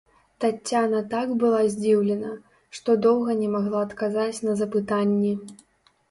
Таццяна 0.43 0.99
так 1.09 1.33
была 1.41 1.57
здзіўлена, 1.73 2.31
што 2.77 2.95
доўга 3.07 3.35
не 3.41 3.49
магла 3.57 3.83
адказаць 3.89 4.39
на 4.47 4.55
запытанні. 4.63 5.35